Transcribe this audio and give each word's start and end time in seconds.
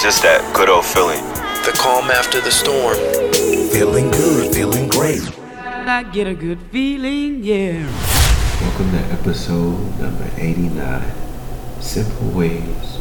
It's 0.00 0.16
just 0.16 0.22
that 0.22 0.56
good 0.56 0.70
old 0.70 0.86
feeling. 0.86 1.20
The 1.68 1.76
calm 1.76 2.10
after 2.10 2.40
the 2.40 2.50
storm. 2.50 2.96
Feeling 3.68 4.10
good, 4.10 4.54
feeling 4.54 4.88
great. 4.88 5.20
I 5.60 6.04
get 6.04 6.26
a 6.26 6.32
good 6.32 6.58
feeling, 6.72 7.44
yeah. 7.44 7.84
Welcome 8.62 8.92
to 8.92 8.98
episode 9.12 10.00
number 10.00 10.26
89 10.38 11.04
Simple 11.82 12.30
Ways 12.30 12.96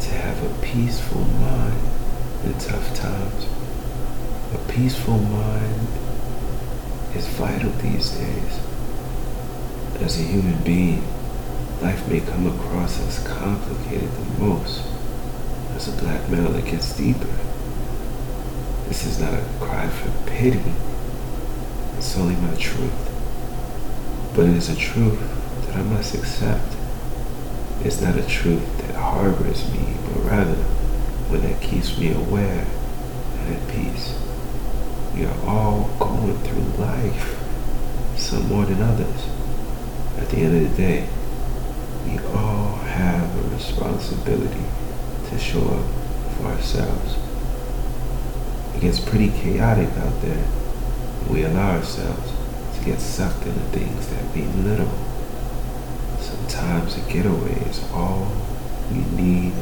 to 0.00 0.10
Have 0.20 0.36
a 0.44 0.52
Peaceful 0.60 1.24
Mind 1.24 1.80
in 2.44 2.52
Tough 2.58 2.94
Times. 2.94 3.46
A 4.52 4.58
peaceful 4.70 5.16
mind 5.16 5.88
is 7.16 7.26
vital 7.40 7.70
these 7.80 8.10
days. 8.10 8.60
As 10.02 10.20
a 10.20 10.24
human 10.24 10.62
being, 10.62 11.02
life 11.80 12.06
may 12.06 12.20
come 12.20 12.46
across 12.48 13.00
as 13.00 13.26
complicated 13.26 14.10
the 14.12 14.44
most. 14.44 14.97
As 15.78 15.86
a 15.86 16.02
black 16.02 16.28
male, 16.28 16.56
it 16.56 16.64
gets 16.64 16.96
deeper. 16.96 17.32
This 18.88 19.06
is 19.06 19.20
not 19.20 19.32
a 19.32 19.44
cry 19.60 19.88
for 19.88 20.10
pity. 20.28 20.72
It's 21.96 22.18
only 22.18 22.34
my 22.34 22.56
truth. 22.56 22.90
But 24.34 24.46
it 24.46 24.56
is 24.56 24.68
a 24.68 24.74
truth 24.74 25.20
that 25.66 25.76
I 25.76 25.82
must 25.82 26.16
accept. 26.16 26.74
It's 27.84 28.00
not 28.00 28.18
a 28.18 28.26
truth 28.26 28.66
that 28.78 28.96
harbors 28.96 29.70
me, 29.70 29.94
but 30.02 30.24
rather 30.24 30.56
one 31.30 31.42
that 31.42 31.62
keeps 31.62 31.96
me 31.96 32.12
aware 32.12 32.66
and 33.36 33.54
at 33.54 33.68
peace. 33.68 34.18
We 35.14 35.26
are 35.26 35.40
all 35.46 35.90
going 36.00 36.38
through 36.38 36.84
life, 36.84 37.38
some 38.16 38.48
more 38.48 38.64
than 38.64 38.82
others. 38.82 39.28
At 40.18 40.28
the 40.30 40.38
end 40.38 40.56
of 40.56 40.70
the 40.72 40.76
day, 40.76 41.08
we 42.04 42.18
all 42.34 42.78
have 42.78 43.46
a 43.46 43.54
responsibility 43.54 44.64
to 45.30 45.38
show 45.38 45.62
up 45.62 45.84
for 46.36 46.46
ourselves. 46.46 47.16
It 48.74 48.80
gets 48.80 49.00
pretty 49.00 49.28
chaotic 49.30 49.88
out 49.98 50.22
there. 50.22 50.44
We 51.28 51.44
allow 51.44 51.76
ourselves 51.76 52.32
to 52.78 52.84
get 52.84 53.00
sucked 53.00 53.44
into 53.46 53.60
things 53.76 54.08
that 54.08 54.34
mean 54.34 54.64
little. 54.64 54.90
Sometimes 56.20 56.96
a 56.96 57.00
getaway 57.12 57.54
is 57.68 57.82
all 57.92 58.32
we 58.90 58.98
need. 59.20 59.52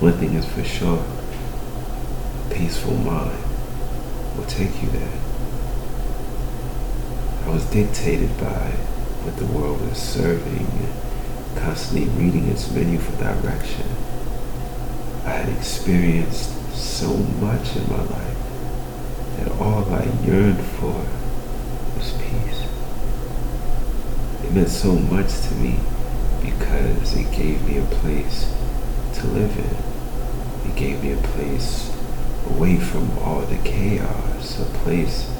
One 0.00 0.12
thing 0.14 0.34
is 0.34 0.44
for 0.44 0.64
sure, 0.64 1.04
a 2.50 2.54
peaceful 2.54 2.96
mind 2.96 3.38
will 4.36 4.46
take 4.46 4.82
you 4.82 4.90
there. 4.90 5.18
I 7.46 7.50
was 7.50 7.64
dictated 7.66 8.36
by 8.38 8.72
what 9.22 9.36
the 9.36 9.46
world 9.46 9.80
is 9.90 9.98
serving 9.98 10.66
constantly 11.56 12.08
reading 12.22 12.48
its 12.48 12.70
menu 12.70 12.98
for 12.98 13.16
direction. 13.22 13.86
I 15.24 15.30
had 15.30 15.48
experienced 15.56 16.50
so 16.74 17.16
much 17.16 17.76
in 17.76 17.88
my 17.88 18.02
life 18.02 18.36
that 19.38 19.50
all 19.60 19.84
I 19.92 20.04
yearned 20.24 20.60
for 20.62 21.06
was 21.96 22.12
peace. 22.12 22.68
It 24.44 24.52
meant 24.52 24.68
so 24.68 24.94
much 24.94 25.40
to 25.48 25.54
me 25.54 25.78
because 26.42 27.16
it 27.16 27.30
gave 27.32 27.66
me 27.66 27.78
a 27.78 27.84
place 27.86 28.52
to 29.14 29.26
live 29.28 29.56
in. 29.58 30.70
It 30.70 30.76
gave 30.76 31.02
me 31.02 31.12
a 31.12 31.16
place 31.16 31.90
away 32.50 32.78
from 32.78 33.18
all 33.18 33.40
the 33.40 33.56
chaos, 33.58 34.60
a 34.60 34.64
place 34.84 35.30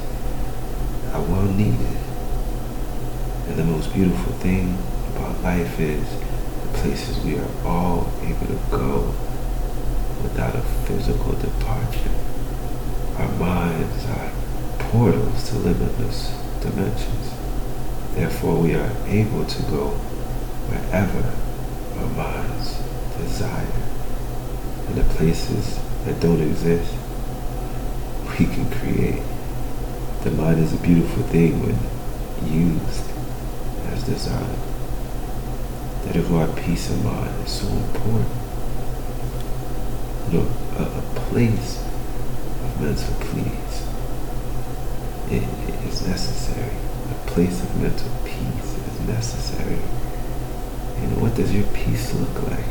I 1.13 1.19
well 1.19 1.43
needed. 1.43 1.97
And 3.47 3.57
the 3.57 3.63
most 3.63 3.93
beautiful 3.93 4.33
thing 4.33 4.77
about 5.15 5.41
life 5.41 5.79
is 5.79 6.07
the 6.17 6.79
places 6.79 7.23
we 7.23 7.37
are 7.37 7.51
all 7.65 8.11
able 8.21 8.47
to 8.47 8.59
go 8.69 9.13
without 10.21 10.55
a 10.55 10.61
physical 10.85 11.33
departure. 11.33 12.11
Our 13.17 13.31
minds 13.39 14.05
are 14.05 14.31
portals 14.79 15.49
to 15.49 15.57
limitless 15.57 16.35
dimensions. 16.61 17.33
Therefore, 18.13 18.61
we 18.61 18.75
are 18.75 18.91
able 19.07 19.45
to 19.45 19.61
go 19.63 19.89
wherever 20.69 21.33
our 21.99 22.09
minds 22.15 22.77
desire. 23.17 23.67
And 24.87 24.95
the 24.95 25.03
places 25.15 25.79
that 26.05 26.19
don't 26.19 26.41
exist, 26.41 26.93
we 28.37 28.45
can 28.45 28.69
create. 28.71 29.21
The 30.23 30.31
mind 30.31 30.59
is 30.59 30.73
a 30.73 30.77
beautiful 30.77 31.23
thing 31.23 31.61
when 31.61 31.77
used 32.51 33.11
as 33.91 34.03
designed. 34.03 34.74
That 36.05 36.15
is 36.15 36.27
why 36.27 36.47
peace 36.61 36.89
of 36.89 37.03
mind 37.03 37.45
is 37.45 37.51
so 37.51 37.67
important. 37.67 38.29
Know, 40.31 40.47
a, 40.77 40.83
a 40.83 41.01
place 41.29 41.81
of 42.63 42.81
mental 42.81 43.15
peace 43.21 43.65
it, 45.31 45.41
it 45.41 45.75
is 45.85 46.07
necessary. 46.07 46.77
A 47.09 47.27
place 47.27 47.63
of 47.63 47.81
mental 47.81 48.11
peace 48.23 48.77
is 48.77 48.99
necessary. 49.07 49.79
And 50.97 51.21
what 51.21 51.35
does 51.35 51.53
your 51.53 51.65
peace 51.67 52.13
look 52.13 52.43
like? 52.43 52.65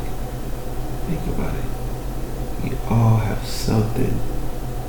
Think 1.07 1.35
about 1.35 1.53
it. 1.55 1.65
We 2.63 2.77
all 2.89 3.17
have 3.17 3.45
something 3.45 4.19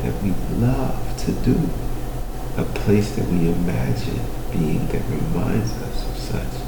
that 0.02 0.22
we 0.22 0.30
love 0.58 1.16
to 1.24 1.32
do. 1.32 1.58
A 2.56 2.64
place 2.64 3.14
that 3.16 3.26
we 3.28 3.50
imagine 3.50 4.20
being 4.52 4.86
that 4.86 5.02
reminds 5.10 5.72
us 5.82 6.08
of 6.08 6.16
such. 6.16 6.66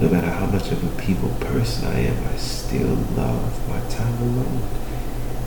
No 0.00 0.08
matter 0.08 0.30
how 0.30 0.46
much 0.46 0.72
of 0.72 0.82
a 0.82 1.02
people 1.02 1.28
person 1.40 1.86
I 1.86 2.00
am, 2.00 2.26
I 2.26 2.36
still 2.36 2.88
love 2.88 3.68
my 3.68 3.80
time 3.90 4.16
alone. 4.22 4.62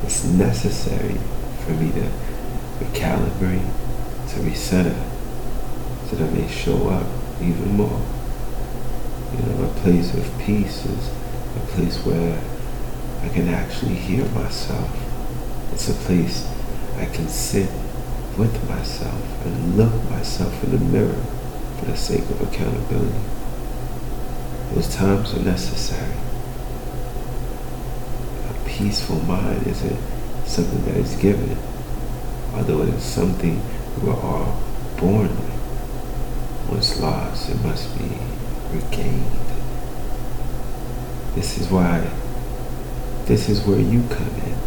It's 0.03 0.23
necessary 0.25 1.17
for 1.65 1.71
me 1.71 1.91
to 1.91 2.11
recalibrate, 2.79 3.67
to 4.29 4.39
recenter, 4.41 5.01
so 6.07 6.17
that 6.17 6.29
I 6.29 6.33
may 6.33 6.47
show 6.47 6.87
up 6.89 7.07
even 7.41 7.75
more. 7.77 7.99
You 9.33 9.41
know, 9.41 9.63
a 9.63 9.73
place 9.81 10.13
of 10.13 10.39
peace 10.39 10.85
is 10.85 11.09
a 11.57 11.65
place 11.69 11.97
where 12.05 12.39
I 13.23 13.29
can 13.29 13.47
actually 13.47 13.95
hear 13.95 14.23
myself. 14.25 14.91
It's 15.73 15.89
a 15.89 15.93
place 15.93 16.47
I 16.97 17.05
can 17.05 17.27
sit 17.27 17.71
with 18.37 18.69
myself 18.69 19.45
and 19.45 19.77
look 19.77 19.93
myself 20.11 20.63
in 20.63 20.71
the 20.73 20.77
mirror 20.77 21.23
for 21.79 21.85
the 21.85 21.97
sake 21.97 22.29
of 22.29 22.41
accountability. 22.41 23.42
Those 24.73 24.95
times 24.95 25.35
are 25.35 25.39
necessary. 25.39 26.15
A 28.49 28.67
peaceful 28.67 29.19
mind 29.19 29.67
isn't 29.67 29.99
something 30.45 30.83
that 30.85 30.97
is 30.97 31.15
given, 31.17 31.57
although 32.55 32.81
it 32.81 32.89
is 32.89 33.03
something 33.03 33.61
we're 34.01 34.13
all 34.19 34.59
born 34.97 35.29
with. 35.29 36.69
Once 36.69 36.99
lost, 36.99 37.49
it 37.49 37.61
must 37.61 37.95
be 37.99 38.17
regained. 38.71 39.25
This 41.35 41.59
is 41.59 41.69
why, 41.69 42.09
this 43.25 43.49
is 43.49 43.61
where 43.61 43.79
you 43.79 44.01
come 44.09 44.35
in. 44.41 44.57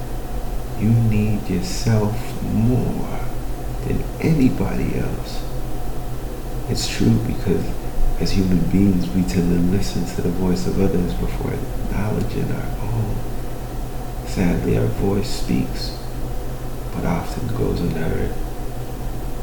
You 0.81 0.91
need 0.91 1.49
yourself 1.49 2.15
more 2.45 3.19
than 3.87 4.05
anybody 4.21 4.99
else. 4.99 5.43
It's 6.69 6.87
true 6.89 7.19
because 7.27 7.65
as 8.19 8.31
human 8.31 8.60
beings, 8.71 9.09
we 9.10 9.22
tend 9.22 9.53
to 9.53 9.77
listen 9.77 10.06
to 10.06 10.22
the 10.22 10.31
voice 10.31 10.66
of 10.66 10.81
others 10.81 11.12
before 11.15 11.53
acknowledging 11.53 12.50
our 12.50 12.78
own. 12.81 13.16
Sadly, 14.27 14.78
our 14.78 14.87
voice 14.87 15.28
speaks, 15.28 15.99
but 16.94 17.04
often 17.04 17.47
goes 17.56 17.81
unheard. 17.81 18.32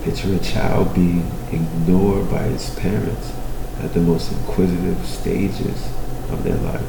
Picture 0.04 0.34
a 0.34 0.40
child 0.40 0.96
being 0.96 1.32
ignored 1.52 2.30
by 2.32 2.44
his 2.44 2.72
parents 2.72 3.32
at 3.80 3.94
the 3.94 4.00
most 4.00 4.32
inquisitive 4.32 5.06
stages 5.06 5.86
of 6.32 6.44
their 6.44 6.58
life. 6.58 6.82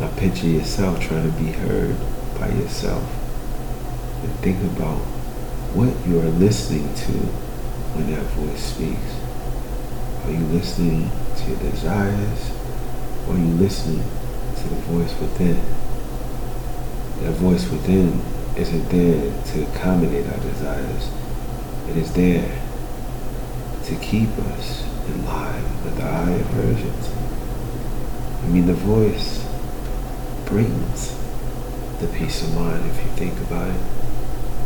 Now 0.00 0.10
picture 0.16 0.48
yourself 0.48 1.00
trying 1.00 1.32
to 1.32 1.38
be 1.38 1.52
heard 1.52 1.96
by 2.38 2.50
yourself. 2.50 3.02
And 4.22 4.32
think 4.40 4.62
about 4.76 4.98
what 5.74 6.06
you 6.06 6.20
are 6.20 6.28
listening 6.28 6.92
to 6.94 7.12
when 7.96 8.14
that 8.14 8.24
voice 8.32 8.62
speaks. 8.62 9.25
Are 10.26 10.32
you 10.32 10.44
listening 10.46 11.08
to 11.36 11.50
your 11.50 11.58
desires? 11.70 12.50
Or 13.28 13.34
are 13.34 13.38
you 13.38 13.44
listening 13.44 14.02
to 14.56 14.68
the 14.68 14.74
voice 14.90 15.16
within? 15.20 15.54
That 17.22 17.34
voice 17.34 17.70
within 17.70 18.20
isn't 18.56 18.88
there 18.88 19.42
to 19.44 19.62
accommodate 19.70 20.26
our 20.26 20.38
desires. 20.40 21.10
It 21.88 21.96
is 21.96 22.12
there 22.14 22.60
to 23.84 23.94
keep 23.96 24.30
us 24.38 24.82
in 25.06 25.24
line 25.24 25.62
with 25.84 26.00
our 26.00 26.24
higher 26.24 26.42
versions. 26.58 27.08
I 28.42 28.48
mean, 28.48 28.66
the 28.66 28.74
voice 28.74 29.46
brings 30.44 31.16
the 32.00 32.08
peace 32.08 32.42
of 32.42 32.52
mind 32.56 32.84
if 32.90 32.96
you 33.04 33.10
think 33.12 33.38
about 33.42 33.70
it. 33.70 33.80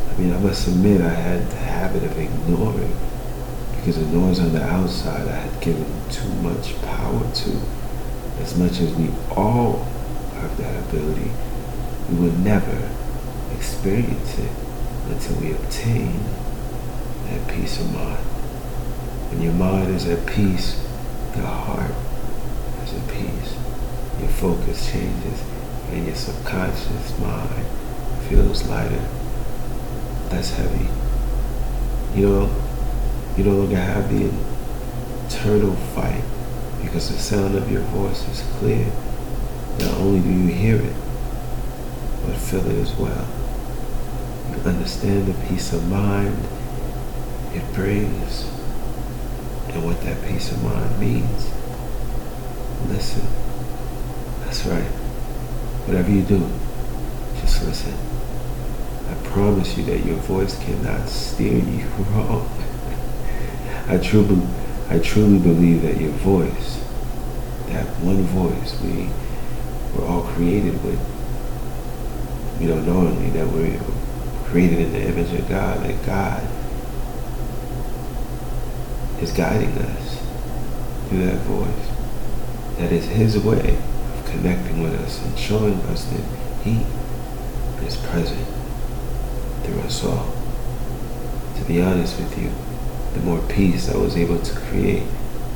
I 0.09 0.17
mean, 0.19 0.33
I 0.33 0.39
must 0.39 0.67
admit 0.69 1.03
I 1.03 1.11
had 1.11 1.51
the 1.51 1.57
habit 1.57 2.03
of 2.03 2.19
ignoring 2.19 2.97
because 3.81 3.97
the 3.97 4.05
noise 4.15 4.39
on 4.39 4.53
the 4.53 4.63
outside 4.63 5.27
I 5.27 5.37
had 5.37 5.63
given 5.63 5.87
too 6.11 6.29
much 6.43 6.81
power 6.83 7.23
to. 7.33 7.61
As 8.39 8.55
much 8.59 8.79
as 8.79 8.93
we 8.95 9.09
all 9.35 9.85
have 10.35 10.55
that 10.59 10.85
ability, 10.85 11.31
we 12.11 12.19
will 12.19 12.37
never 12.41 12.91
experience 13.57 14.39
it 14.39 14.51
until 15.09 15.41
we 15.41 15.53
obtain 15.53 16.13
that 17.25 17.49
peace 17.49 17.81
of 17.81 17.91
mind. 17.95 18.19
When 19.31 19.41
your 19.41 19.55
mind 19.55 19.95
is 19.95 20.07
at 20.07 20.27
peace, 20.27 20.79
your 21.35 21.47
heart 21.47 21.95
is 22.85 22.93
at 22.93 23.09
peace. 23.09 23.57
Your 24.21 24.29
focus 24.29 24.93
changes 24.93 25.43
and 25.91 26.07
your 26.07 26.17
subconscious 26.17 27.19
mind 27.19 27.67
feels 28.29 28.69
lighter, 28.69 29.09
less 30.31 30.51
heavy. 30.51 30.89
You 32.15 32.29
know, 32.29 32.60
you 33.41 33.47
no 33.47 33.57
longer 33.57 33.77
have 33.77 34.11
the 34.13 34.29
internal 35.25 35.75
fight 35.95 36.23
because 36.83 37.09
the 37.09 37.19
sound 37.19 37.55
of 37.55 37.73
your 37.73 37.81
voice 37.81 38.29
is 38.29 38.43
clear. 38.59 38.87
Not 39.79 39.95
only 39.95 40.21
do 40.21 40.29
you 40.29 40.49
hear 40.49 40.77
it, 40.77 40.95
but 42.27 42.37
feel 42.37 42.67
it 42.69 42.77
as 42.83 42.95
well. 42.97 43.27
You 44.51 44.57
understand 44.69 45.27
the 45.27 45.49
peace 45.49 45.73
of 45.73 45.89
mind 45.89 46.37
it 47.55 47.65
brings 47.73 48.45
and 49.69 49.85
what 49.87 50.03
that 50.03 50.23
peace 50.29 50.53
of 50.53 50.63
mind 50.63 51.01
means. 51.01 51.51
Listen. 52.89 53.27
That's 54.45 54.67
right. 54.67 54.91
Whatever 55.87 56.11
you 56.11 56.23
do, 56.23 56.47
just 57.41 57.65
listen. 57.65 57.95
I 59.09 59.15
promise 59.29 59.79
you 59.79 59.85
that 59.85 60.05
your 60.05 60.17
voice 60.17 60.63
cannot 60.63 61.09
steer 61.09 61.57
you 61.57 61.87
wrong. 62.11 62.70
I 63.91 63.99
truly, 63.99 64.41
I 64.89 65.01
truly 65.01 65.41
believe 65.41 65.83
that 65.83 66.01
your 66.01 66.13
voice, 66.13 66.77
that 67.67 67.87
one 68.07 68.23
voice 68.23 68.81
we 68.83 69.11
were 69.99 70.07
all 70.07 70.23
created 70.23 70.75
with, 70.85 71.01
you 72.61 72.69
know, 72.69 72.81
knowingly 72.83 73.31
that 73.31 73.49
we're 73.49 73.81
created 74.45 74.79
in 74.79 74.93
the 74.93 75.03
image 75.09 75.33
of 75.33 75.49
God, 75.49 75.83
that 75.85 76.07
God 76.07 76.41
is 79.21 79.33
guiding 79.33 79.77
us 79.77 80.23
through 81.09 81.27
that 81.27 81.41
voice. 81.41 82.79
That 82.79 82.93
is 82.93 83.07
His 83.07 83.41
way 83.41 83.77
of 83.77 84.25
connecting 84.27 84.85
with 84.85 84.95
us 85.01 85.21
and 85.25 85.37
showing 85.37 85.81
us 85.91 86.05
that 86.05 86.23
He 86.63 86.87
is 87.85 87.97
present 87.97 88.47
through 89.65 89.81
us 89.81 90.05
all. 90.05 90.33
To 91.59 91.65
be 91.65 91.83
honest 91.83 92.21
with 92.21 92.39
you, 92.39 92.53
the 93.15 93.21
more 93.21 93.41
peace 93.49 93.89
I 93.89 93.97
was 93.97 94.17
able 94.17 94.39
to 94.39 94.61
create, 94.61 95.07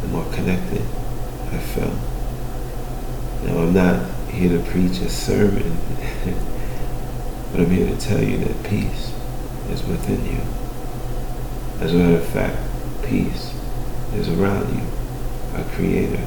the 0.03 0.09
more 0.09 0.25
connected 0.33 0.83
I 1.53 1.59
felt. 1.59 1.95
Now, 3.45 3.63
I'm 3.63 3.75
not 3.75 4.11
here 4.31 4.59
to 4.59 4.71
preach 4.71 4.99
a 4.99 5.09
sermon, 5.09 5.77
but 7.53 7.61
I'm 7.61 7.71
here 7.71 7.87
to 7.87 8.01
tell 8.01 8.23
you 8.23 8.39
that 8.39 8.65
peace 8.65 9.13
is 9.71 9.85
within 9.85 10.25
you. 10.27 10.41
As 11.81 11.93
a 11.95 11.97
matter 11.97 12.17
of 12.17 12.27
fact, 12.27 12.59
peace 13.05 13.55
is 14.15 14.29
around 14.29 14.75
you. 14.75 14.87
Our 15.57 15.65
Creator 15.75 16.25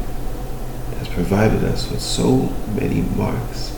has 0.99 1.07
provided 1.09 1.63
us 1.63 1.89
with 1.89 2.01
so 2.01 2.53
many 2.75 3.01
marks 3.01 3.77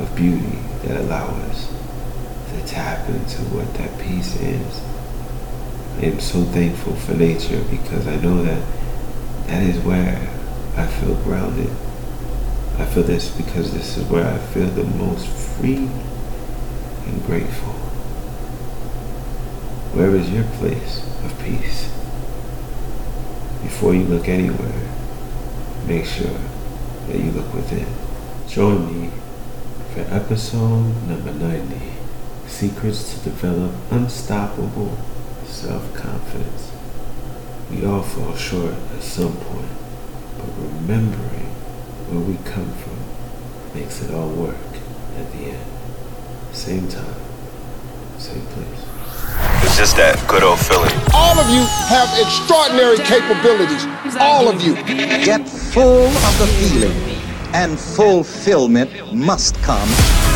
of 0.00 0.14
beauty 0.16 0.58
that 0.84 1.00
allow 1.00 1.26
us 1.26 1.72
to 2.50 2.66
tap 2.66 3.08
into 3.08 3.42
what 3.54 3.72
that 3.74 3.98
peace 4.00 4.36
is. 4.40 4.95
Am 6.02 6.20
so 6.20 6.44
thankful 6.44 6.94
for 6.94 7.14
nature 7.14 7.64
because 7.70 8.06
I 8.06 8.16
know 8.16 8.42
that 8.42 8.62
that 9.46 9.62
is 9.62 9.78
where 9.82 10.28
I 10.76 10.86
feel 10.86 11.14
grounded. 11.22 11.70
I 12.78 12.84
feel 12.84 13.02
this 13.02 13.30
because 13.30 13.72
this 13.72 13.96
is 13.96 14.04
where 14.04 14.26
I 14.26 14.36
feel 14.36 14.66
the 14.66 14.84
most 14.84 15.26
free 15.26 15.88
and 17.06 17.24
grateful. 17.24 17.72
Where 19.94 20.14
is 20.14 20.30
your 20.30 20.44
place 20.44 21.02
of 21.24 21.42
peace? 21.42 21.90
Before 23.62 23.94
you 23.94 24.04
look 24.04 24.28
anywhere, 24.28 24.82
make 25.86 26.04
sure 26.04 26.38
that 27.06 27.18
you 27.18 27.30
look 27.30 27.54
within. 27.54 27.86
Join 28.46 29.00
me 29.00 29.10
for 29.94 30.00
episode 30.14 31.08
number 31.08 31.32
90 31.32 31.80
Secrets 32.46 33.14
to 33.14 33.30
Develop 33.30 33.72
Unstoppable 33.90 34.98
Self 35.56 35.94
Confidence. 35.94 36.70
We 37.70 37.86
all 37.86 38.02
fall 38.02 38.36
short 38.36 38.74
at 38.94 39.02
some 39.02 39.32
point, 39.32 39.72
but 40.36 40.48
remembering 40.58 41.48
where 42.12 42.20
we 42.20 42.36
come 42.44 42.70
from 42.76 42.98
makes 43.74 44.02
it 44.02 44.12
all 44.12 44.28
work 44.28 44.54
at 45.16 45.32
the 45.32 45.56
end. 45.56 45.66
Same 46.52 46.86
time, 46.88 47.16
same 48.18 48.44
place. 48.52 48.84
It's 49.64 49.78
just 49.78 49.96
that 49.96 50.20
good 50.28 50.42
old 50.42 50.60
feeling. 50.60 50.92
All 51.16 51.40
of 51.40 51.48
you 51.48 51.64
have 51.88 52.12
extraordinary 52.20 53.00
capabilities. 53.08 53.88
All 54.20 54.52
of 54.52 54.60
you. 54.60 54.76
Get 55.24 55.48
full 55.48 56.04
of 56.04 56.34
the 56.36 56.46
feeling, 56.60 57.15
and 57.54 57.78
fulfillment 57.78 58.90
must 59.14 59.56
come. 59.62 59.88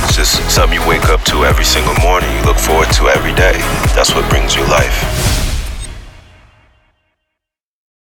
It's 0.04 0.16
just 0.16 0.50
something 0.50 0.80
you 0.80 0.88
wake 0.88 1.08
up 1.08 1.22
to 1.24 1.44
every 1.44 1.64
single 1.64 1.94
morning. 2.02 2.30
You 2.38 2.44
look 2.44 2.58
forward 2.58 2.90
to 2.92 3.08
every 3.08 3.34
day. 3.34 3.58
That's 3.94 4.14
what 4.14 4.28
brings 4.30 4.54
you 4.54 4.62
life. 4.66 5.49